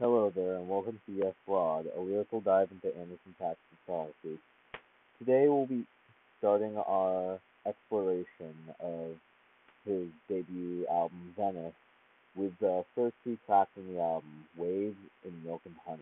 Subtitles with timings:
[0.00, 4.38] Hello there, and welcome to Yes Broad, a lyrical dive into Anderson .Paak's discography.
[5.18, 5.84] Today we'll be
[6.38, 9.10] starting our exploration of
[9.84, 11.74] his debut album, Venice,
[12.34, 16.00] with the first two tracks in the album, Waves and Milk and Honey.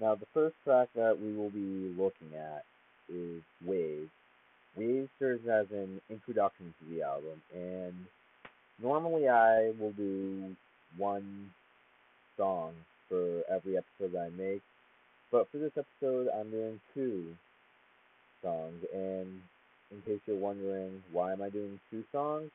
[0.00, 2.64] Now, the first track that we will be looking at
[3.10, 4.08] is Waves.
[4.76, 7.94] Waves serves as an introduction to the album, and
[8.82, 10.54] normally I will do
[10.96, 11.50] one
[12.36, 12.72] song
[13.08, 14.62] for every episode that I make,
[15.30, 17.26] but for this episode I'm doing two
[18.42, 19.40] songs, and
[19.90, 22.50] in case you're wondering why am I doing two songs,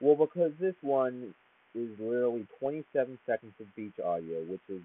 [0.00, 1.34] well because this one
[1.74, 4.82] is literally 27 seconds of beach audio, which is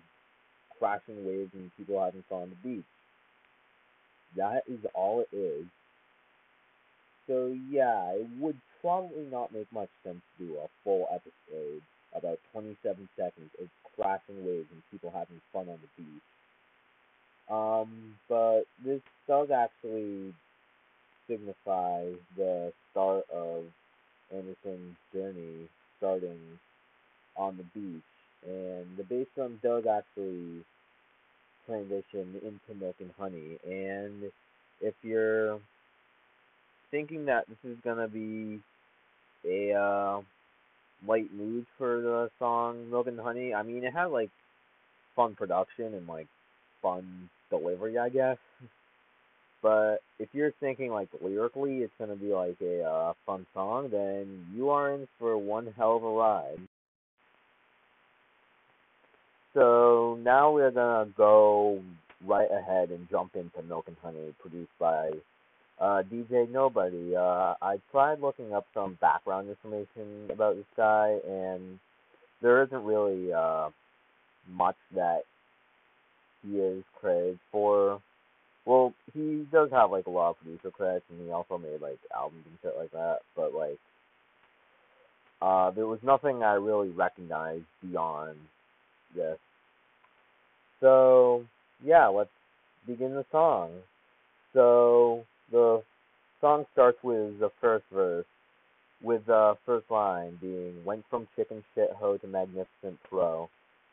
[0.78, 2.86] crashing waves and people having fun on the beach.
[4.36, 5.66] That is all it is.
[7.28, 11.82] So yeah, it would probably not make much sense to do a full episode
[12.14, 16.22] about 27 seconds of crashing waves and people having fun on the beach.
[17.50, 20.34] Um, but this does actually
[21.28, 23.64] signify the start of
[24.32, 26.40] Anderson's journey starting
[27.38, 28.02] on the beach.
[28.46, 30.66] And the bass drum does actually
[31.66, 33.58] transition into Milk and Honey.
[33.66, 34.32] And
[34.82, 35.60] if you're
[36.92, 38.60] thinking that this is gonna be
[39.46, 40.22] a uh,
[41.08, 43.54] light mood for the song Milk and Honey.
[43.54, 44.30] I mean, it had like
[45.16, 46.28] fun production and like
[46.82, 48.38] fun delivery, I guess.
[49.62, 54.46] But if you're thinking like lyrically, it's gonna be like a uh, fun song, then
[54.54, 56.68] you are in for one hell of a ride.
[59.54, 61.82] So now we're gonna go
[62.26, 65.12] right ahead and jump into Milk and Honey, produced by
[65.82, 67.16] uh, DJ Nobody.
[67.16, 71.80] Uh, I tried looking up some background information about this guy, and
[72.42, 73.70] there isn't really uh,
[74.48, 75.22] much that
[76.44, 78.00] he is credited for.
[78.66, 81.98] Well, he does have like a lot of producer credits, and he also made like
[82.16, 83.20] albums and shit like that.
[83.36, 83.80] But like,
[85.42, 88.38] uh, there was nothing I really recognized beyond
[89.16, 89.40] this.
[90.80, 91.44] So
[91.84, 92.30] yeah, let's
[92.86, 93.72] begin the song.
[94.54, 95.84] So the
[96.40, 98.26] song starts with the first verse,
[99.02, 103.50] with the first line being "Went from chicken shit hoe to magnificent pro."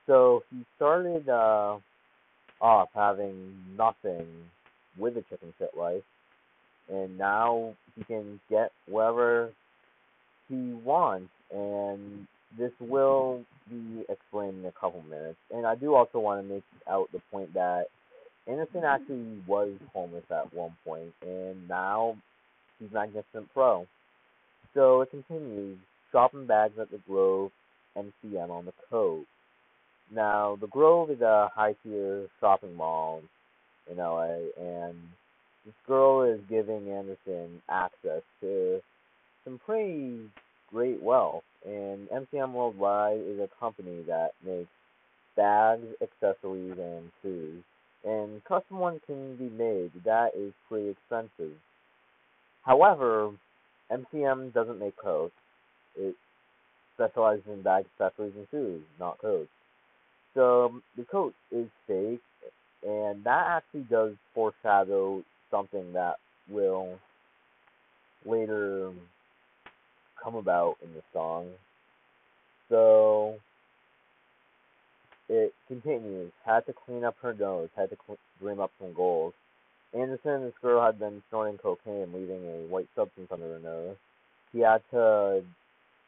[0.07, 1.79] So he started uh,
[2.61, 4.27] off having nothing
[4.97, 6.03] with a chicken shit life,
[6.89, 9.51] and now he can get whatever
[10.49, 12.27] he wants, and
[12.57, 15.39] this will be explained in a couple minutes.
[15.53, 17.87] And I do also want to make out the point that
[18.49, 22.17] Anderson actually was homeless at one point, and now
[22.79, 23.87] he's Magnificent Pro.
[24.73, 25.79] So it continues,
[26.11, 27.51] shopping bags at the Grove,
[27.97, 29.27] MCM on the coat.
[30.11, 33.21] Now, the Grove is a high-tier shopping mall
[33.91, 34.97] in LA, and
[35.67, 38.81] this girl is giving Anderson access to
[39.45, 40.21] some pretty
[40.71, 41.45] great wealth.
[41.67, 44.71] And MCM Worldwide is a company that makes
[45.37, 47.63] bags, accessories, and shoes
[48.05, 49.91] and custom one can be made.
[50.05, 51.57] That is pretty expensive.
[52.63, 53.33] However,
[53.91, 55.35] MCM doesn't make coats.
[55.97, 56.15] It
[56.95, 59.51] specializes in bag accessories and shoes, not coats.
[60.35, 62.21] So um, the coat is fake,
[62.87, 66.17] and that actually does foreshadow something that
[66.49, 66.99] will
[68.25, 68.93] later
[70.23, 71.49] come about in the song.
[72.69, 73.37] So
[75.28, 76.33] it continues.
[76.44, 77.69] Had to clean up her nose.
[77.77, 79.34] Had to cl- dream up some goals.
[79.94, 83.97] Anderson, this girl, had been snorting cocaine, leaving a white substance under her nose.
[84.53, 85.43] He had to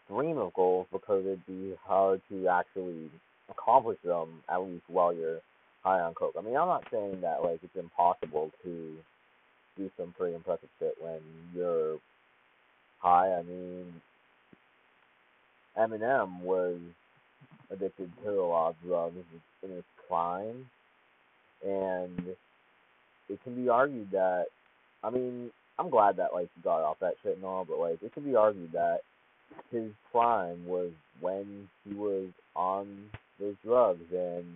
[0.08, 3.10] dream of goals because it'd be hard to actually
[3.48, 5.40] accomplish them, at least while you're
[5.82, 6.34] high on coke.
[6.38, 8.96] I mean, I'm not saying that like it's impossible to
[9.76, 11.20] do some pretty impressive shit when
[11.54, 11.98] you're
[12.98, 13.32] high.
[13.32, 13.94] I mean,
[15.78, 16.78] Eminem was
[17.70, 19.16] addicted to a lot of drugs
[19.62, 20.66] in his prime,
[21.64, 22.36] and
[23.28, 24.46] it can be argued that,
[25.02, 28.02] I mean, I'm glad that like he got off that shit and all, but like
[28.02, 29.00] it can be argued that
[29.70, 30.90] his prime was
[31.20, 33.04] when he was on
[33.38, 34.46] those drugs, and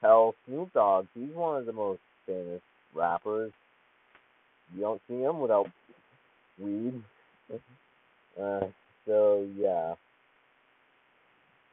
[0.00, 2.62] hell, Snoop Dogg, he's one of the most famous
[2.94, 3.52] rappers.
[4.74, 5.68] You don't see him without
[6.58, 7.02] weed.
[8.40, 8.60] uh,
[9.04, 9.94] so yeah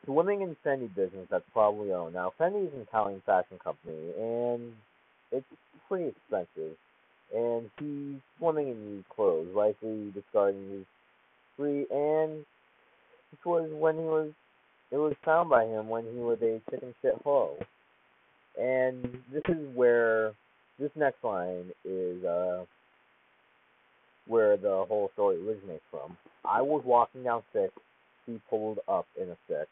[0.09, 2.15] swimming in Fendi business that's probably owned.
[2.15, 4.73] Now, Fendi is an Italian fashion company, and
[5.31, 5.45] it's
[5.87, 6.75] pretty expensive.
[7.35, 10.85] And he's swimming in these clothes, likely discarding his
[11.55, 11.85] free.
[11.91, 12.43] And
[13.31, 14.31] This was when he was.
[14.91, 17.57] It was found by him when he was a chicken shit hoe.
[18.59, 20.33] And this is where
[20.79, 22.65] this next line is uh
[24.25, 26.17] where the whole story originates from.
[26.43, 27.77] I was walking down Sixth.
[28.25, 29.69] He pulled up in a Six.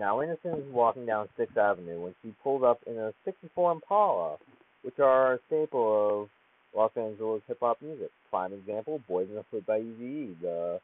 [0.00, 4.38] Now Anderson is walking down Sixth Avenue when she pulled up in a '64 Impala,
[4.80, 6.30] which are a staple of
[6.74, 8.08] Los Angeles hip hop music.
[8.30, 10.38] Prime example: "Boys in the Hood" by Eazy-E.
[10.40, 10.80] The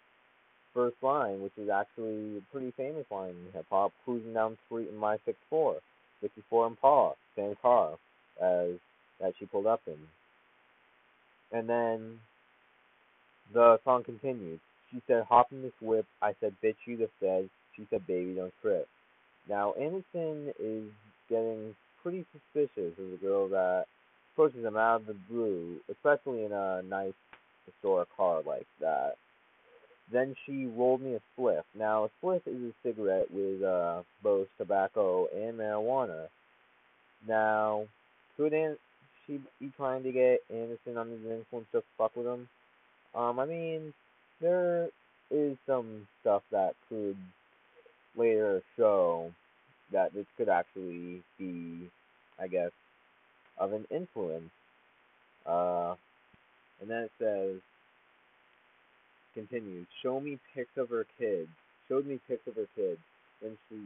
[0.75, 4.59] first line, which is actually a pretty famous line in hip hop, cruising down the
[4.67, 5.77] street in my '64,
[6.21, 7.97] '64 Impala, same car
[8.39, 8.73] as
[9.19, 9.97] that she pulled up in.
[11.53, 12.21] And then
[13.55, 14.61] the song continues.
[14.91, 18.35] She said, "Hop in this whip." I said, "Bitch, you'd have said." She said, "Baby,
[18.35, 18.87] don't trip."
[19.49, 20.85] Now Anderson is
[21.29, 23.87] getting pretty suspicious of the girl that
[24.33, 27.15] approaches him out of the blue, especially in a nice
[27.65, 29.15] historic car like that.
[30.13, 31.63] Then she rolled me a spliff.
[31.77, 36.29] Now a spliff is a cigarette with uh, both tobacco and marijuana.
[37.27, 37.87] Now,
[38.37, 38.79] could An-
[39.27, 42.49] she be trying to get Anderson under the influence to fuck with him?
[43.15, 43.93] Um, I mean,
[44.41, 44.89] there
[45.31, 47.17] is some stuff that could
[48.17, 49.33] later show
[49.93, 51.89] that this could actually be,
[52.41, 52.71] I guess,
[53.59, 54.51] of an influence.
[55.47, 55.95] Uh,
[56.81, 57.61] and then it says,
[59.35, 61.49] continues, show me pics of her kids.
[61.89, 63.01] Showed me pics of her kids.
[63.41, 63.77] Then she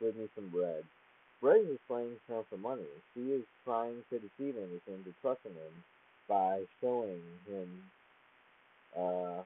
[0.00, 0.84] gave me some bread.
[1.40, 2.82] Bread is playing term for money.
[3.14, 5.52] She is trying to deceive Anderson to trust him
[6.28, 7.82] by showing him,
[8.96, 9.42] uh,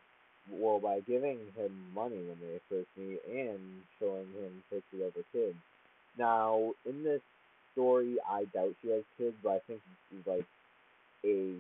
[0.51, 3.61] well, by giving him money when they first meet and
[3.99, 5.57] showing him pictures of her kids.
[6.19, 7.21] Now, in this
[7.73, 9.81] story, I doubt she has kids, but I think
[10.13, 10.47] is like
[11.25, 11.55] a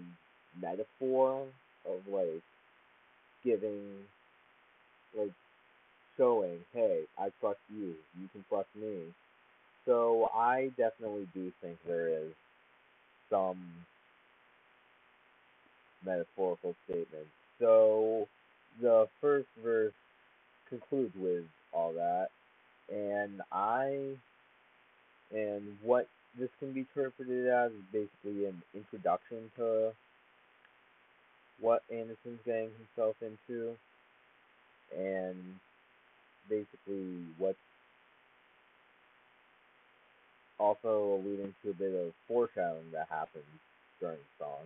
[0.61, 1.47] metaphor
[1.87, 2.43] of like
[3.45, 3.83] giving,
[5.17, 5.33] like
[6.17, 9.01] showing, hey, I trust you, you can trust me.
[9.87, 12.33] So I definitely do think there is
[13.31, 13.59] some
[16.05, 17.27] metaphorical statement.
[17.59, 18.29] So
[18.81, 19.93] the first verse
[20.69, 22.29] concludes with all that,
[22.93, 24.17] and I
[25.33, 29.93] and what this can be interpreted as is basically an introduction to
[31.61, 33.77] what Anderson's getting himself into,
[34.97, 35.37] and
[36.49, 37.59] basically what's
[40.59, 43.45] also alluding to a bit of foreshadowing that happens
[44.01, 44.61] during the song.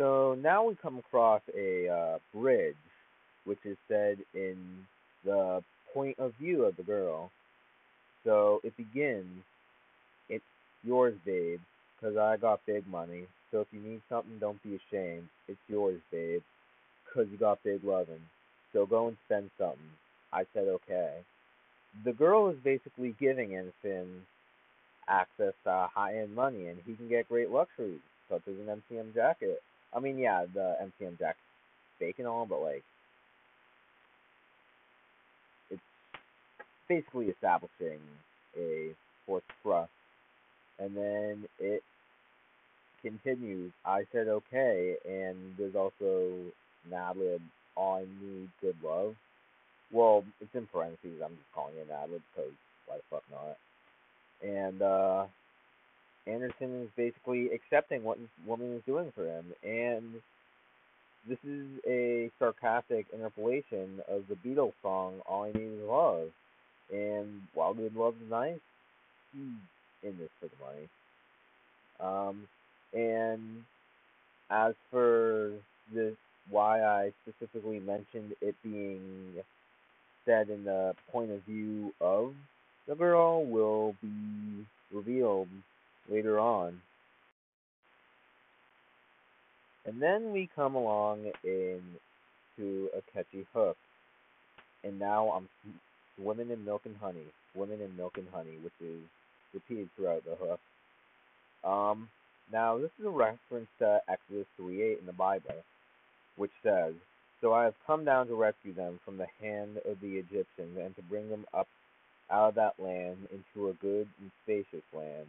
[0.00, 2.74] So now we come across a uh, bridge,
[3.44, 4.56] which is said in
[5.26, 5.62] the
[5.92, 7.30] point of view of the girl.
[8.24, 9.42] So it begins,
[10.30, 10.44] it's
[10.82, 11.60] yours, babe,
[12.00, 13.26] 'cause I got big money.
[13.50, 15.28] So if you need something, don't be ashamed.
[15.48, 16.42] It's yours, babe,
[17.04, 18.26] 'cause you got big lovin'.
[18.72, 19.92] So go and spend something.
[20.32, 21.22] I said okay.
[22.04, 24.26] The girl is basically giving Anderson
[25.08, 28.00] access to high-end money, and he can get great luxuries,
[28.30, 29.62] such as an MCM jacket.
[29.94, 31.40] I mean, yeah, the MCM jacket's
[31.98, 32.84] fake and all, but like,
[35.70, 35.82] it's
[36.88, 38.00] basically establishing
[38.56, 38.90] a
[39.26, 39.90] fourth trust.
[40.78, 41.82] And then it
[43.02, 43.72] continues.
[43.84, 46.52] I said okay, and there's also
[46.86, 47.42] an ad lib.
[47.76, 49.14] All I need good love.
[49.92, 51.20] Well, it's in parentheses.
[51.24, 51.96] I'm just calling it an
[52.34, 52.52] because
[52.86, 53.56] why the fuck not?
[54.42, 55.26] And uh,
[56.30, 60.14] Anderson is basically accepting what woman is doing for him, and
[61.28, 66.28] this is a sarcastic interpolation of the Beatles song "All I Need Is Love."
[66.92, 68.58] And while good love is nice,
[69.32, 69.42] he's
[70.02, 70.88] in this for the money.
[72.00, 72.48] Um,
[72.92, 73.64] and
[74.50, 75.52] as for
[75.94, 76.14] this,
[76.48, 79.34] why I specifically mentioned it being
[80.24, 82.34] said in the point of view of
[82.88, 85.48] the girl will be revealed
[86.10, 86.80] later on.
[89.86, 91.80] And then we come along in
[92.56, 93.76] to a catchy hook.
[94.84, 95.48] And now I'm
[96.16, 99.00] swimming in milk and honey, swimming in milk and honey, which is
[99.54, 100.60] repeated throughout the hook.
[101.64, 102.08] Um,
[102.52, 105.64] now this is a reference to Exodus 3:8 in the Bible,
[106.36, 106.94] which says,
[107.40, 110.94] "So I have come down to rescue them from the hand of the Egyptians and
[110.96, 111.68] to bring them up
[112.30, 115.26] out of that land into a good and spacious land,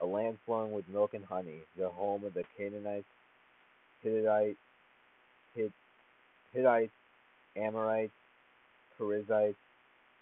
[0.00, 3.06] a land flowing with milk and honey, the home of the Canaanites,
[4.02, 4.56] Hittites,
[5.54, 5.72] Hit,
[6.52, 6.92] Hittites,
[7.56, 8.12] Amorites,
[8.96, 9.58] Perizzites,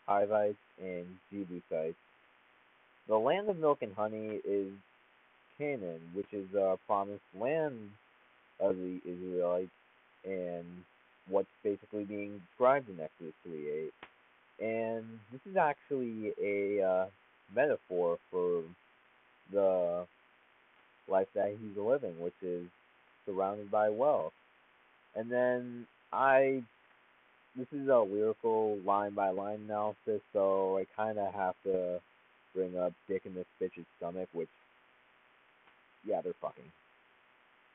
[0.07, 1.97] Hivites, and Jebusites.
[3.09, 4.73] The land of milk and honey is
[5.59, 7.91] Canaan, which is the promised land
[8.61, 9.71] of the Israelites,
[10.25, 10.67] and
[11.29, 13.93] what's basically being described in Exodus 3:8,
[14.61, 17.07] and this is actually a uh,
[17.55, 18.63] metaphor for
[19.53, 20.07] the
[21.09, 22.67] life that he's living, which is
[23.27, 24.33] surrounded by wealth.
[25.15, 26.63] And then I,
[27.57, 32.01] this is a lyrical line by line analysis, so I kind of have to
[32.55, 34.49] bring up Dick in this bitch's stomach, which,
[36.07, 36.65] yeah, they're fucking.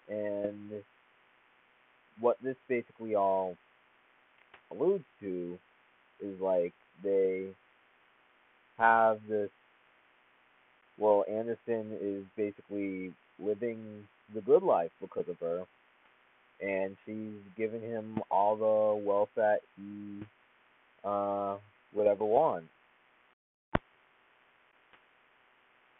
[0.09, 0.83] And
[2.19, 3.57] what this basically all
[4.71, 5.57] alludes to
[6.21, 7.47] is like they
[8.77, 9.49] have this.
[10.97, 15.65] Well, Anderson is basically living the good life because of her,
[16.61, 20.23] and she's giving him all the wealth that he
[21.03, 21.57] uh,
[21.93, 22.65] would ever want.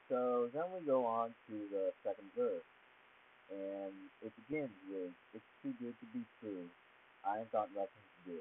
[0.10, 2.62] So then we go on to the second verse,
[3.50, 6.70] and it begins with, It's too good to be true.
[7.26, 8.38] I ain't got nothing to do.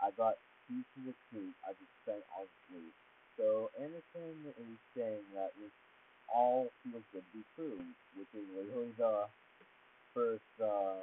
[0.00, 0.36] I got
[0.68, 1.54] keys to the coop.
[1.64, 2.94] I just spent all the sleep.
[3.36, 5.70] So Anderson is saying that this
[6.34, 7.80] all feels good to be true,
[8.16, 9.24] which is literally the
[10.14, 11.02] first uh,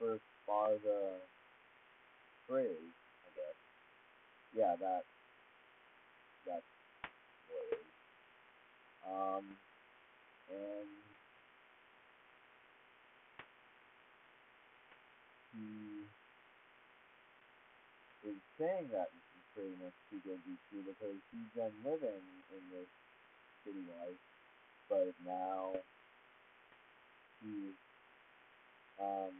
[0.00, 1.10] first part of the
[2.48, 2.94] phrase,
[3.26, 3.56] I guess.
[4.56, 5.04] Yeah, that
[6.46, 6.62] that's
[9.08, 9.44] um,
[10.50, 10.88] and
[15.52, 16.24] he
[18.30, 19.10] is saying that
[19.54, 22.90] pretty much too good to be true because he's been living in this
[23.64, 24.20] city life,
[24.88, 25.76] but now
[27.42, 27.76] he's
[29.00, 29.34] um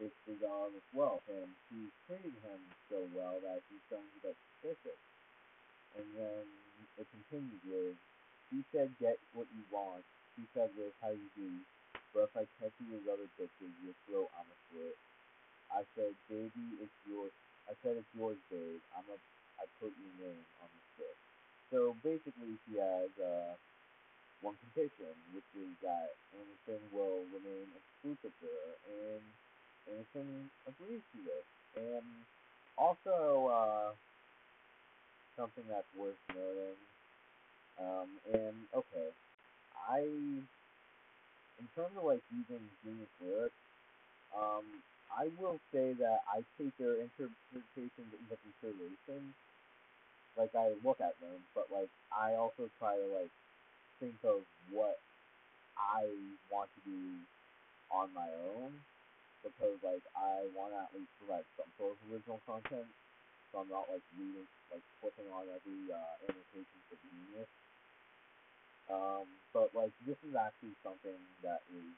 [0.00, 2.60] this is all this wealth and he's treating him
[2.92, 5.00] so well that he's starting to get suspicious.
[5.96, 6.44] And then
[7.00, 7.96] it continues with
[8.52, 10.04] he said get what you want.
[10.36, 11.50] He said this how you do.
[12.14, 14.54] But if I catch you with other bitches, your throat I'ma.
[15.72, 17.32] I said, baby, it's yours.
[17.70, 18.82] I said it's yours, babe.
[18.96, 19.18] I'm a.
[19.60, 21.16] I put your name on the slip.
[21.72, 23.54] So basically, he has uh,
[24.42, 29.24] one condition, which is that Anderson will remain exclusive to her, and
[29.88, 31.46] Anderson agrees to this.
[31.78, 32.06] And
[32.78, 33.90] also, uh,
[35.36, 36.76] something that's worth noting
[37.80, 39.08] um, and okay,
[39.88, 40.66] I, in
[41.76, 43.60] terms of like using genius lyrics,
[44.36, 44.64] um,
[45.10, 49.34] I will say that I take their interpretations into consideration.
[50.36, 53.32] Like I look at them, but like I also try to like
[54.00, 54.98] think of what
[55.78, 56.08] I
[56.52, 57.00] want to do
[57.92, 58.72] on my own
[59.44, 62.90] because like I want to at least provide some sort of original content,
[63.52, 67.50] so I'm not like reading like flipping on every uh, annotation for genius.
[68.90, 71.94] Um, but like this is actually something that is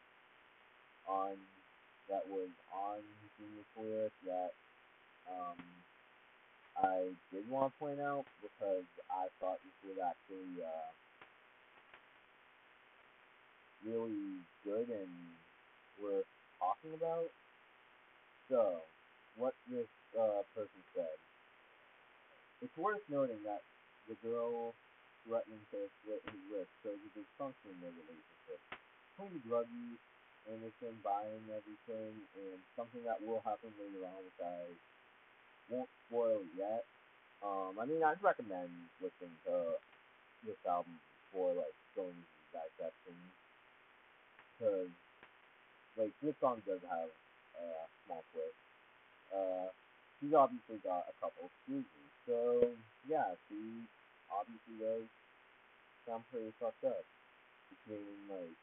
[1.09, 1.37] on
[2.09, 3.01] that was on
[3.37, 4.53] Genius Lyric that
[5.29, 5.61] um,
[6.83, 10.91] I did want to point out because I thought this was actually uh,
[13.85, 15.13] really good and
[16.01, 17.29] worth talking about.
[18.49, 18.81] So,
[19.37, 19.87] what this
[20.17, 21.17] uh, person said.
[22.65, 23.63] It's worth noting that
[24.09, 24.73] the girl
[25.29, 28.61] threatening to split his wrist shows a dysfunction in their relationship.
[29.15, 30.01] Between drug use,
[30.49, 34.59] Anderson buying everything, and something that will happen later on, which I
[35.69, 36.85] won't spoil yet.
[37.45, 39.79] Um, I mean, I'd recommend listening to
[40.43, 43.29] this album before like going into dissections,
[44.57, 44.93] because
[46.01, 47.11] like this song does have
[47.61, 48.59] a uh, small twist.
[49.29, 49.69] Uh,
[50.19, 52.65] she's obviously got a couple squeezes, so
[53.07, 53.85] yeah, she
[54.33, 55.07] obviously does
[56.07, 57.05] sound pretty fucked up
[57.69, 58.57] between like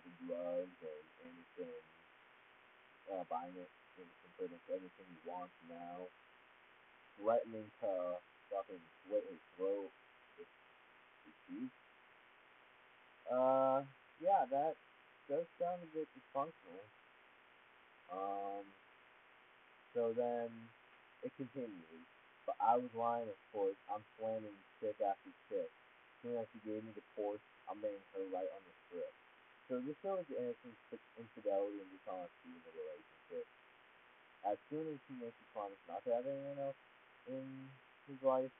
[0.00, 1.82] the drugs and anything,
[3.12, 3.70] uh, buying it
[4.00, 4.08] in
[4.38, 6.08] pretty much anything he wants now,
[7.20, 8.16] threatening to
[8.48, 9.92] fucking slit his throat
[11.24, 11.78] he cheats.
[13.28, 13.82] Uh,
[14.20, 14.74] yeah, that
[15.28, 16.84] does sound a bit dysfunctional.
[18.12, 18.64] Um,
[19.94, 20.48] so then
[21.22, 22.04] it continues.
[22.44, 23.78] But I was lying, of course.
[23.86, 25.70] I'm slamming chick after chick.
[26.22, 29.14] Soon as she gave me the Porsche, I'm laying her right on the strip.
[29.70, 30.36] So this shows the
[31.16, 33.46] infidelity, and dishonesty in the relationship.
[34.42, 36.80] As soon as he makes a promise not to have anyone else
[37.30, 37.46] in
[38.10, 38.52] his life,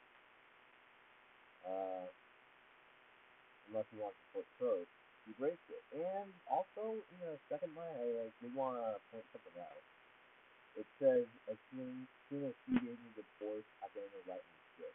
[1.67, 2.07] uh,
[3.69, 4.91] unless he wants to put first,
[5.27, 5.83] he breaks it.
[5.95, 9.83] And also, in the second line, I, I did want to point something out.
[10.79, 14.39] It says, as soon, soon as she gave me the divorce, I gave her the
[14.79, 14.95] shit.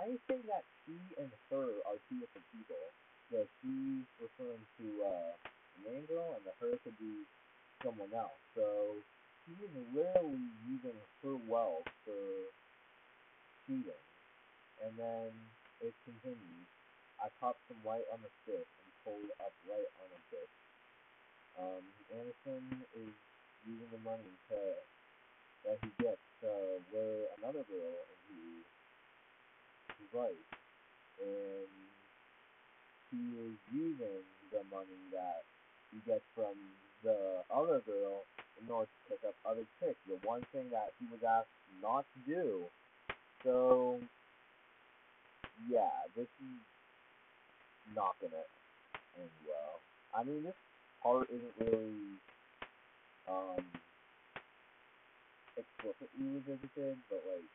[0.00, 2.82] I think that she and her are two different people.
[3.32, 5.32] The she referring to uh,
[5.76, 7.24] the main girl, and the her could be
[7.82, 8.36] someone else.
[8.54, 8.96] So
[9.48, 12.48] he was literally using her wealth for
[13.66, 14.04] cheating.
[14.84, 15.32] And then
[15.80, 16.68] it continues.
[17.20, 20.50] I popped some white on the stick and pulled up right on a bit.
[21.54, 23.14] Um, Anderson is
[23.64, 24.60] using the money to
[25.64, 26.52] that he gets to
[26.92, 28.60] wear another girl into
[29.96, 30.48] his life,
[31.24, 31.72] and
[33.14, 35.46] he is using the money that
[35.94, 36.58] he gets from
[37.06, 38.26] the other girl
[38.58, 39.98] in order to pick up other chicks.
[40.08, 42.66] The one thing that he was asked not to do.
[43.44, 44.00] So
[45.70, 46.58] yeah, this is
[47.94, 48.42] not gonna
[49.20, 49.78] end well.
[50.14, 50.58] I mean, this
[51.02, 52.18] part isn't really
[53.28, 53.62] um
[55.56, 57.48] explicitly revisited, but like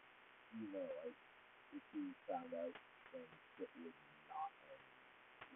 [0.56, 1.18] you know, like
[1.76, 2.74] if you found out,
[3.14, 3.26] then
[3.60, 3.98] it would
[4.30, 4.84] not end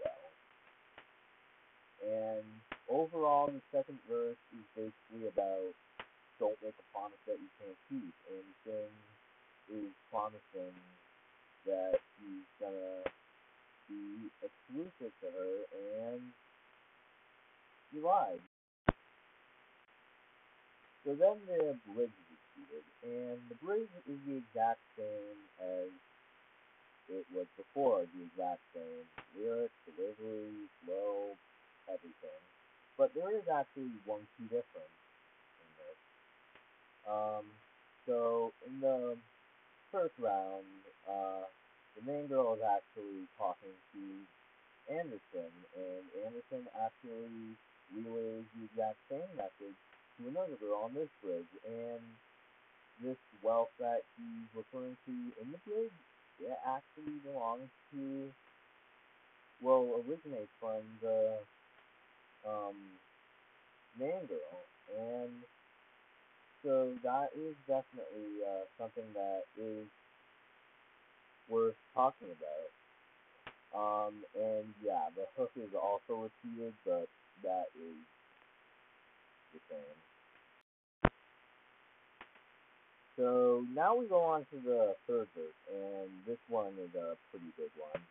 [0.03, 0.25] well.
[2.03, 2.43] And
[2.89, 5.74] overall, the second verse is basically about
[6.39, 8.13] don't make a promise that you can't keep.
[8.27, 8.93] And Finn
[9.72, 10.75] is promising
[11.65, 13.07] that he's gonna
[13.88, 15.53] be exclusive to her,
[16.12, 16.22] and
[17.91, 18.41] he lied.
[21.05, 25.91] So then the bridge is repeated, and the bridge is the exact same as
[27.10, 29.03] it was before, the exact same
[29.36, 31.36] lyrics, delivery, flow,
[31.87, 32.41] everything.
[32.97, 34.97] But there is actually one key difference
[35.59, 35.99] in this.
[37.09, 37.45] Um,
[38.05, 39.17] so in the
[39.91, 40.65] first round,
[41.09, 41.45] uh,
[41.95, 44.03] the main girl is actually talking to
[44.89, 47.55] Anderson, and Anderson actually
[47.93, 49.77] relays the exact same message
[50.17, 52.01] to another girl on this bridge, and
[53.01, 55.97] this wealth that he's referring to in the bridge,
[56.39, 58.29] it actually belongs to,
[59.61, 61.37] well, originates from the
[62.47, 62.75] um,
[64.00, 64.57] girl,
[65.00, 65.31] and
[66.63, 69.86] so that is definitely uh, something that is
[71.49, 72.69] worth talking about.
[73.75, 77.08] Um, and yeah, the hook is also repeated, but
[77.43, 77.97] that is
[79.53, 81.12] the same.
[83.17, 87.51] So now we go on to the third verse, and this one is a pretty
[87.58, 88.01] big one.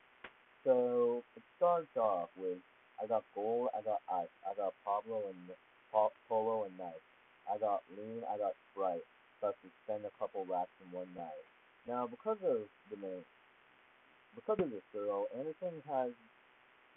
[0.65, 2.59] So it starts off with
[3.03, 5.51] I got gold, I got ice, I got Pablo and
[6.29, 7.03] Polo and nice.
[7.51, 9.03] I got lean, I got sprite.
[9.41, 11.45] Plus to spend a couple racks in one night.
[11.89, 13.27] Now because of the name,
[14.37, 16.15] because of this girl, Anderson has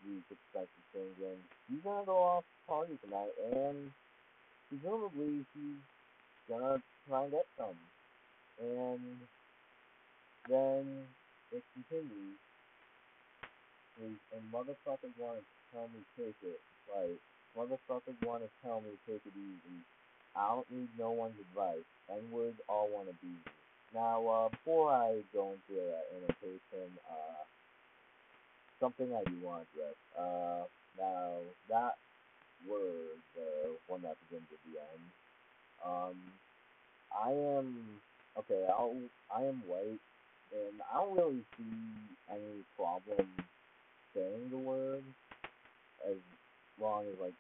[0.06, 3.92] these expensive things, and he's gonna go off party tonight, and
[4.70, 5.82] presumably he's
[6.48, 6.78] gonna
[7.10, 7.80] try and get some.
[8.62, 9.18] And
[10.48, 11.08] then
[11.52, 12.38] it continues.
[14.00, 16.60] And motherfuckers want to tell me take it.
[16.90, 17.18] Like,
[17.58, 19.80] motherfuckers want to tell me take it easy.
[20.36, 21.86] I don't need no one's advice.
[22.12, 23.34] N-words all want to be.
[23.94, 27.44] Now, uh, before I go into that annotation, uh,
[28.80, 29.96] something I do want to address.
[30.20, 30.64] Uh,
[31.00, 31.32] now,
[31.70, 31.96] that
[32.70, 35.04] word, the one that begins at the end,
[35.86, 36.16] um,
[37.16, 38.02] I am
[38.38, 38.96] okay, I'll,
[39.34, 40.00] I am white,
[40.52, 41.74] and I don't really see
[42.30, 43.28] any problem
[44.14, 45.04] saying the word
[46.10, 46.18] as
[46.82, 47.34] long as like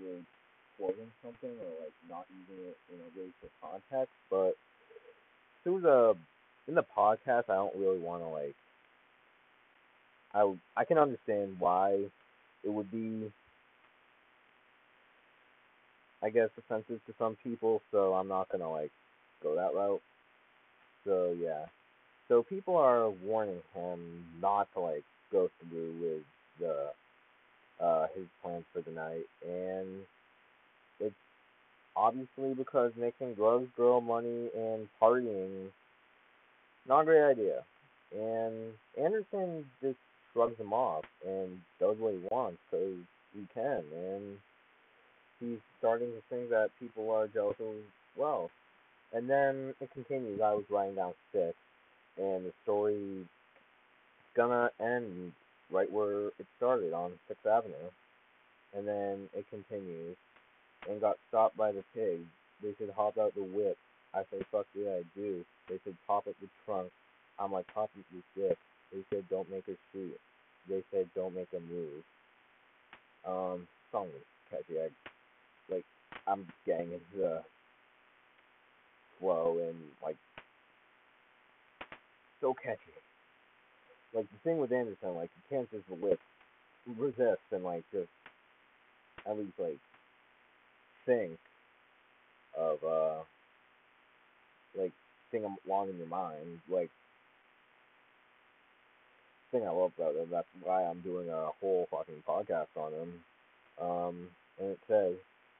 [0.00, 0.20] you're
[0.78, 4.14] quoting something or like not using it in a racial context.
[4.30, 4.54] But
[5.62, 6.16] through the
[6.68, 8.54] in the podcast, I don't really want to like.
[10.34, 12.04] I I can understand why
[12.64, 13.30] it would be
[16.22, 18.92] I guess offensive to some people, so I'm not gonna like
[19.42, 20.02] go that route.
[21.04, 21.66] So yeah.
[22.28, 26.22] So people are warning him not to like go through with
[26.60, 26.90] the
[27.80, 29.88] uh his plans for the night and
[31.00, 31.14] it's
[31.96, 35.68] obviously because making drugs, girl money and partying
[36.88, 37.62] not a great idea.
[38.12, 39.98] And Anderson just
[40.32, 42.96] shrugs him off and does what he wants because
[43.34, 44.36] he can and
[45.40, 47.74] he's starting to think that people are jealous of
[48.16, 48.50] wealth
[49.12, 50.40] and then it continues.
[50.42, 51.54] I was writing down six,
[52.16, 53.26] and the story
[54.34, 55.32] gonna end
[55.72, 57.90] right where it started on Sixth Avenue,
[58.76, 60.16] and then it continues,
[60.88, 62.28] and got stopped by the pigs.
[62.62, 63.76] They said hop out the whip.
[64.14, 65.44] I said fuck yeah I do.
[65.68, 66.90] They said pop up the trunk.
[67.38, 68.58] I'm like pop up the dick.
[68.92, 70.18] They said don't make her shoot.
[70.68, 72.04] They said don't make a move.
[73.26, 74.80] Um, song was catchy.
[74.80, 74.88] I,
[75.72, 75.84] like
[76.26, 77.42] I'm getting the
[79.18, 80.16] flow and like
[82.40, 82.78] so catchy.
[84.14, 86.20] Like the thing with Anderson, like he can't just whip,
[86.98, 88.08] resist and like just
[89.26, 89.78] at least like
[91.06, 91.38] think
[92.58, 93.22] of uh
[94.78, 94.92] like
[95.30, 96.90] thing along in your mind, like
[99.52, 100.28] thing I love about him.
[100.30, 103.12] That's why I'm doing a whole fucking podcast on him.
[103.80, 105.14] Um, and it says,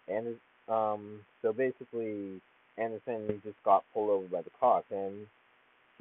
[0.08, 0.36] and
[0.68, 2.40] um, so basically,
[2.78, 5.26] Anderson just got pulled over by the cops, and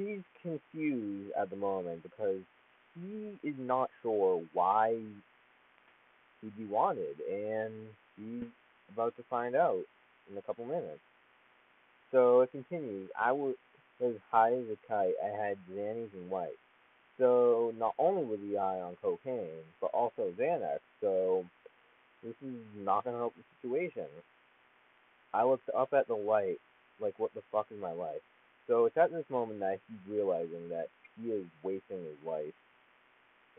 [0.05, 2.41] he's confused at the moment because
[2.95, 4.97] he is not sure why
[6.41, 7.71] he'd be wanted, and
[8.17, 8.49] he's
[8.93, 9.83] about to find out
[10.29, 10.99] in a couple minutes.
[12.11, 13.09] So it continues.
[13.19, 13.55] I was
[14.03, 15.13] as high as a kite.
[15.23, 16.57] I had Xannies and white.
[17.17, 20.79] So not only was he high on cocaine, but also Xanax.
[20.99, 21.45] So
[22.23, 24.07] this is not gonna help the situation.
[25.33, 26.57] I looked up at the light,
[26.99, 28.21] like what the fuck is my life?
[28.71, 30.88] So it's at this moment that he's realizing that
[31.19, 32.53] he is wasting his life,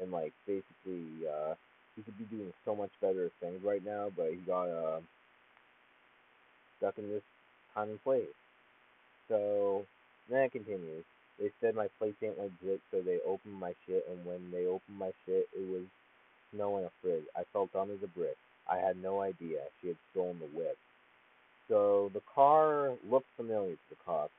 [0.00, 1.52] and like basically, uh,
[1.94, 5.00] he could be doing so much better things right now, but he got uh
[6.78, 7.22] stuck in this
[7.74, 8.24] time and place.
[9.28, 9.84] So
[10.30, 11.04] then it continues.
[11.38, 14.96] They said my place ain't legit, so they opened my shit, and when they opened
[14.96, 15.84] my shit, it was
[16.54, 17.24] snow in a fridge.
[17.36, 18.36] I felt dumb as a brick.
[18.66, 20.78] I had no idea she had stolen the whip.
[21.68, 24.32] So the car looked familiar to the cops.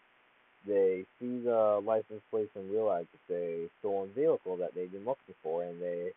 [0.65, 5.36] They see the license plate and realize it's a stolen vehicle that they've been looking
[5.43, 6.12] for, and they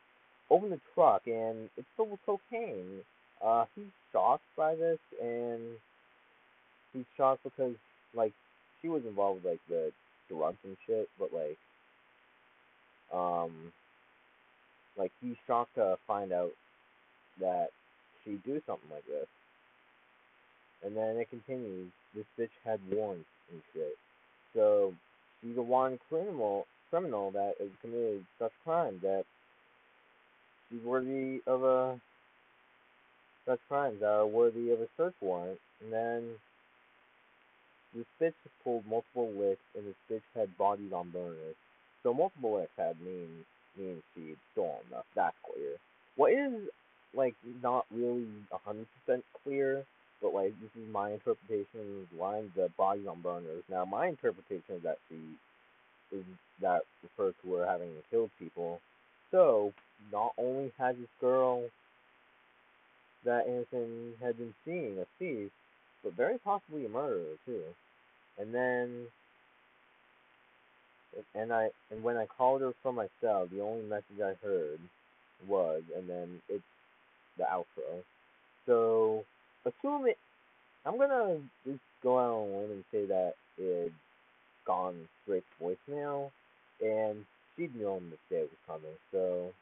[0.50, 3.00] open the truck, and it's filled with cocaine.
[3.44, 5.60] Uh, he's shocked by this, and
[6.92, 7.74] he's shocked because,
[8.14, 8.32] like,
[8.80, 9.90] she was involved with, like, the
[10.28, 11.58] drugs and shit, but, like,
[13.12, 13.72] um,
[14.96, 16.52] like, he's shocked to find out
[17.40, 17.68] that
[18.24, 19.26] she'd do something like this.
[20.84, 23.96] And then it continues, this bitch had warrants and shit.
[24.56, 24.94] So
[25.40, 29.24] she's a one criminal criminal that has committed such crimes that
[30.68, 32.00] she's worthy of a
[33.46, 35.58] such crimes that are worthy of a search warrant.
[35.82, 36.30] And then
[37.94, 41.54] this bitch pulled multiple licks and this bitch had bodies on burners.
[42.02, 43.44] So multiple licks had mean
[43.78, 45.76] means she'd stolen enough, that's clear.
[46.16, 46.68] What is
[47.14, 49.84] like not really a hundred percent clear
[50.22, 53.62] but like this is my interpretation of the lines that bodies on burners.
[53.70, 55.16] Now my interpretation is that she
[56.16, 56.24] is
[56.60, 58.80] that refers to her having killed people.
[59.30, 59.72] So
[60.12, 61.64] not only has this girl
[63.24, 65.50] that Anderson had been seeing a thief,
[66.02, 67.62] but very possibly a murderer too.
[68.38, 69.06] And then
[71.34, 74.80] and I and when I called her from my cell, the only message I heard
[75.46, 76.62] was and then it's
[77.36, 78.02] the outro.
[78.64, 79.24] So
[79.66, 80.18] assume it.
[80.84, 83.92] I'm gonna just go out on a limb and say that it's
[84.66, 86.30] gone straight voicemail,
[86.80, 87.24] and
[87.56, 89.52] she'd known this day was coming, so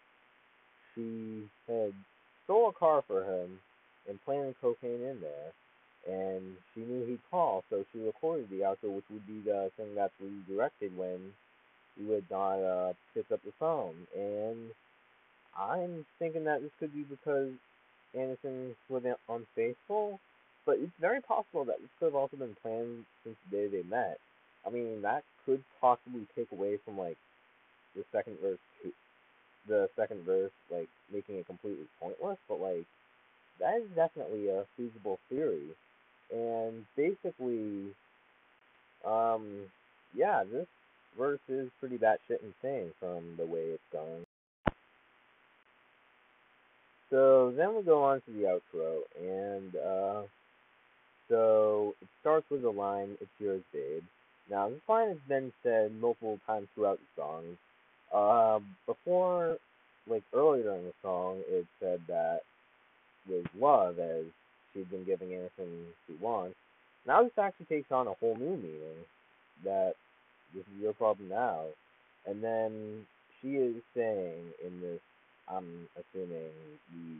[0.95, 1.93] she had
[2.45, 3.59] stole a car for him
[4.09, 5.53] and planted cocaine in there,
[6.07, 9.95] and she knew he'd call, so she recorded the outro, which would be the thing
[9.95, 11.33] that's redirected when
[11.97, 14.71] he would not uh, pick up the phone, and
[15.59, 17.53] I'm thinking that this could be because
[18.18, 20.20] Anderson was unfaithful,
[20.66, 23.83] but it's very possible that this could have also been planned since the day they
[23.83, 24.18] met.
[24.66, 27.18] I mean, that could possibly take away from like
[27.94, 28.59] the second verse,
[29.68, 32.38] the second verse, like making it completely pointless.
[32.48, 32.87] But like,
[33.61, 35.68] that is definitely a feasible theory.
[36.33, 37.94] And basically,
[39.05, 39.66] um,
[40.14, 40.66] yeah, this
[41.18, 44.24] verse is pretty batshit insane from the way it's going.
[47.14, 50.22] So then we go on to the outro, and uh,
[51.29, 54.03] so it starts with a line, "It's yours, babe."
[54.50, 57.57] Now this line has been said multiple times throughout the song.
[58.12, 59.59] Uh, before,
[60.09, 62.40] like earlier in the song, it said that
[63.29, 64.24] with love, as
[64.72, 66.57] she'd been giving anything she wants.
[67.07, 69.07] Now this actually takes on a whole new meaning.
[69.62, 69.94] That
[70.53, 71.66] this is your problem now,
[72.27, 73.07] and then
[73.40, 75.00] she is saying in this
[75.48, 76.52] I'm assuming
[76.90, 77.18] the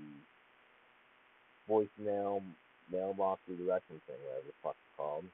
[1.71, 2.43] voicemail
[2.91, 5.25] mailbox redirection thing, whatever the fuck it's called.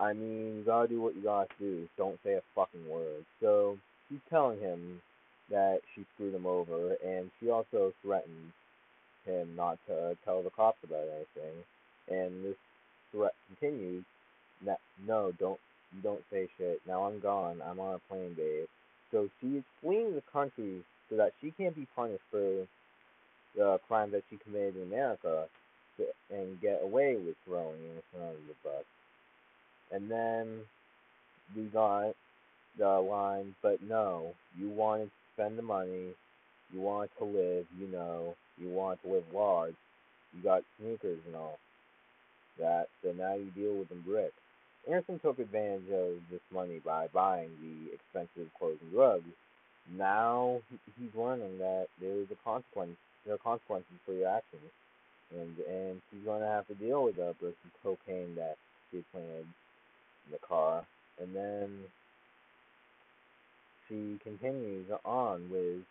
[0.00, 1.88] I mean, you gotta do what you gotta do.
[1.96, 3.24] Don't say a fucking word.
[3.40, 3.78] So
[4.08, 5.00] she's telling him
[5.50, 8.52] that she screwed him over, and she also threatens
[9.24, 11.64] him not to tell the cops about anything.
[12.08, 12.56] And this
[13.12, 14.04] threat continues.
[15.06, 15.60] No, don't
[15.94, 16.80] you don't say shit.
[16.86, 17.60] Now I'm gone.
[17.64, 18.66] I'm on a plane, babe.
[19.10, 22.66] So she is fleeing the country so that she can't be punished for
[23.54, 25.46] the crime that she committed in America
[25.98, 28.84] to, and get away with throwing Anderson under the bus.
[29.92, 30.60] And then
[31.54, 32.14] we got
[32.78, 36.14] the line, but no, you wanted to spend the money,
[36.72, 39.74] you wanted to live, you know, you wanted to live large,
[40.34, 41.58] you got sneakers and all.
[42.58, 44.32] that, so now you deal with them brick.
[44.88, 49.24] Anderson took advantage of this money by buying the expensive clothes and drugs.
[49.90, 52.96] Now he's learning that there is a consequence.
[53.24, 54.70] There are consequences for your actions,
[55.30, 57.36] and and he's going to have to deal with the of
[57.82, 58.56] cocaine that
[58.90, 59.46] she planted
[60.26, 60.84] in the car,
[61.20, 61.84] and then
[63.88, 65.84] she continues on with,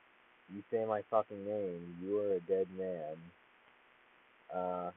[0.54, 3.18] "You say my fucking name, you are a dead man."
[4.54, 4.92] Uh,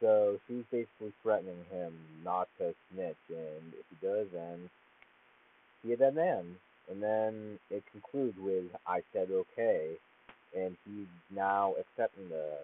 [0.00, 1.92] so she's basically threatening him
[2.24, 4.70] not to snitch, and if he does, then
[5.82, 6.56] he a dead man.
[6.90, 9.92] And then it concludes with, I said okay,
[10.56, 12.58] and he's now accepting the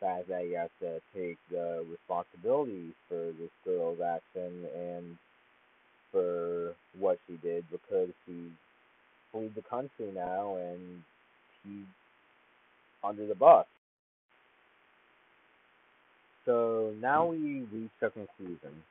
[0.00, 5.16] fact that he has to take the responsibility for this girl's action and
[6.12, 8.52] for what she did because she's
[9.32, 11.02] fled the country now and
[11.64, 11.86] he's
[13.02, 13.66] under the bus.
[16.44, 18.82] So now we reach a conclusion.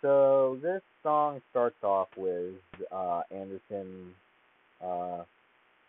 [0.00, 2.54] So this song starts off with
[2.92, 4.14] uh, Anderson.
[4.82, 5.24] Uh,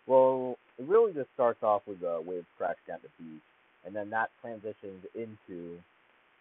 [0.08, 3.42] well, it really just starts off with a wave crashing at the beach,
[3.86, 5.78] and then that transitions into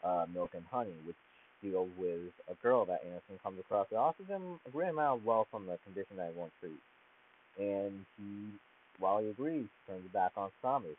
[0.03, 1.17] uh, Milk and Honey, which
[1.63, 5.27] deals with a girl that Anderson comes across that offers him a great amount of
[5.27, 6.81] wealth from the condition that he won't treat.
[7.59, 8.57] And he,
[8.99, 10.97] while he agrees, turns it back on Thomas.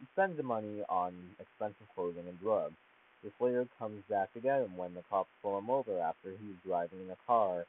[0.00, 2.74] He spends the money on expensive clothing and drugs.
[3.22, 7.00] This later comes back him when the cops pull him over after he was driving
[7.00, 7.66] in a car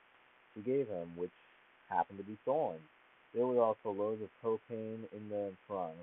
[0.53, 1.31] she gave him, which
[1.89, 2.79] happened to be stolen.
[3.33, 5.95] There was also loads of cocaine in the trunk.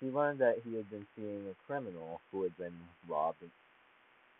[0.00, 2.74] He learned that he had been seeing a criminal who had been
[3.08, 3.38] robbed,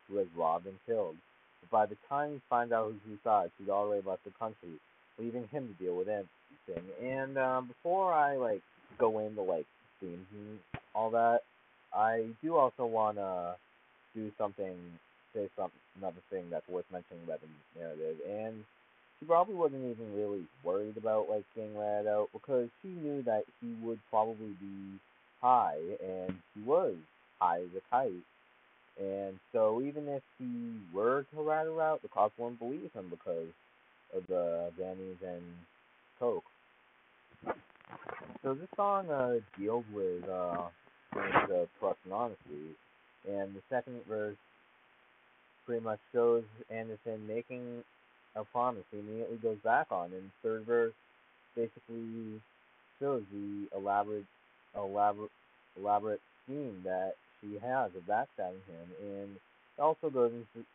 [0.08, 1.16] who had robbed and killed.
[1.60, 4.78] But by the time he finds out who's inside, she'd already left the country,
[5.18, 6.90] leaving him to deal with everything.
[7.00, 8.62] And um, before I like
[8.98, 9.66] go into like
[10.00, 10.58] themes and
[10.94, 11.40] all that,
[11.94, 13.56] I do also want to
[14.14, 14.76] do something,
[15.34, 18.16] say something, another thing that's worth mentioning about the narrative.
[18.28, 18.64] And
[19.18, 23.44] she probably wasn't even really worried about like getting rat out because she knew that
[23.60, 24.98] he would probably be
[25.40, 26.94] high, and he was
[27.40, 28.12] high as a kite.
[29.00, 33.06] And so even if he were to rat her out, the cops wouldn't believe him
[33.10, 33.48] because
[34.14, 35.42] of the Xannies and
[36.18, 36.44] Coke.
[38.42, 40.68] So this song uh, deals with uh,
[41.14, 42.76] the trust and honesty,
[43.28, 44.36] and the second verse
[45.66, 47.84] pretty much shows Anderson making
[48.34, 50.92] a promise he immediately goes back on, and the third verse
[51.54, 52.40] basically
[52.98, 54.26] shows the elaborate,
[54.76, 55.30] elaborate,
[55.78, 60.66] elaborate scheme that she has of backstabbing him, and it also goes into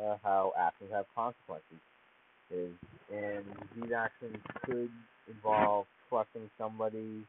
[0.00, 1.78] uh, how actions have consequences.
[2.52, 2.72] Is
[3.12, 3.44] and
[3.76, 4.90] these actions could
[5.28, 7.24] involve trusting somebody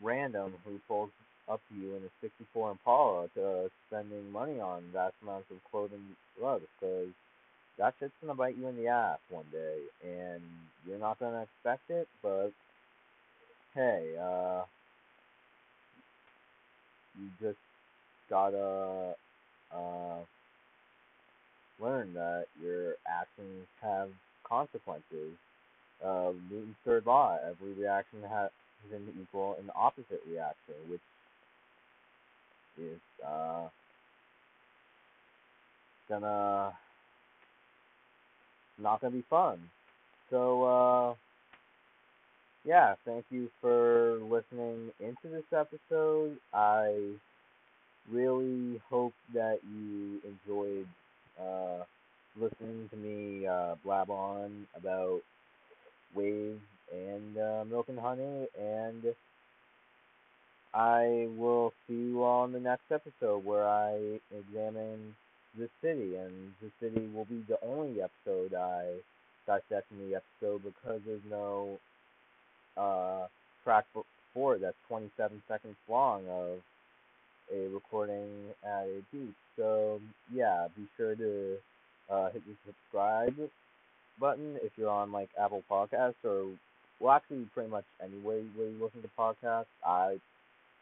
[0.00, 1.10] random who pulls
[1.48, 6.04] up you in a 64 Impala to spending money on vast amounts of clothing
[6.40, 7.08] rugs because
[7.78, 10.42] that shit's gonna bite you in the ass one day and
[10.86, 12.52] you're not gonna expect it, but
[13.74, 14.62] hey, uh,
[17.18, 17.58] you just
[18.28, 19.14] gotta
[19.74, 20.18] uh,
[21.80, 24.08] learn that your actions have
[24.48, 25.32] consequences.
[26.04, 28.50] Uh, Newton's third law: every reaction has
[28.92, 31.00] an equal and opposite reaction, which
[32.78, 33.68] is uh,
[36.08, 36.72] gonna
[38.78, 39.58] not gonna be fun.
[40.30, 41.14] So uh,
[42.64, 46.36] yeah, thank you for listening into this episode.
[46.52, 47.14] I
[48.10, 50.86] really hope that you enjoyed
[51.40, 51.84] uh,
[52.36, 55.20] listening to me uh, blab on about
[56.14, 56.60] waves
[56.92, 59.04] and uh, milk and honey and
[60.74, 65.14] I will see you all in the next episode where I examine
[65.56, 68.94] the city, and the city will be the only episode I
[69.46, 71.78] dissect in the episode because there's no
[72.76, 73.26] uh,
[73.64, 73.84] track
[74.32, 76.58] for it that's 27 seconds long of
[77.52, 78.28] a recording
[78.64, 79.34] at a beach.
[79.56, 80.00] So
[80.32, 81.56] yeah, be sure to
[82.10, 83.36] uh, hit the subscribe
[84.18, 86.46] button if you're on like Apple Podcasts or
[87.00, 89.66] well actually pretty much anywhere where you listen to podcasts.
[89.86, 90.18] I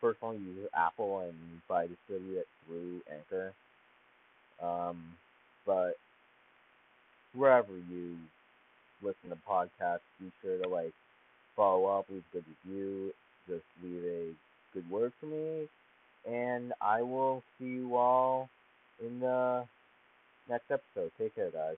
[0.01, 1.35] personally use Apple and
[1.69, 3.53] to distribute it through Anchor.
[4.63, 5.17] Um,
[5.67, 5.97] but
[7.35, 8.17] wherever you
[9.03, 10.93] listen to podcasts, be sure to like
[11.57, 13.13] follow up, leave a good review,
[13.49, 14.29] just leave a
[14.75, 15.69] good word for me,
[16.29, 18.49] and I will see you all
[19.05, 19.65] in the
[20.49, 21.13] next episode.
[21.19, 21.69] Take care, guys.